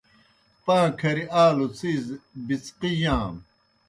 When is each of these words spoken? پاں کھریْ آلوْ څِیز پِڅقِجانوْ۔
پاں 0.65 0.85
کھریْ 0.99 1.25
آلوْ 1.43 1.67
څِیز 1.77 2.05
پِڅقِجانوْ۔ 2.45 3.39